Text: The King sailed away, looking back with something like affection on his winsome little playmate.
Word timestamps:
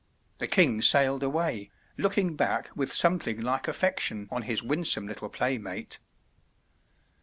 The 0.39 0.47
King 0.47 0.81
sailed 0.81 1.21
away, 1.21 1.69
looking 1.95 2.35
back 2.35 2.71
with 2.75 2.91
something 2.91 3.39
like 3.39 3.67
affection 3.67 4.27
on 4.31 4.41
his 4.41 4.63
winsome 4.63 5.05
little 5.05 5.29
playmate. 5.29 5.99